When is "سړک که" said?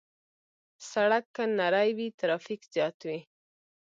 0.91-1.43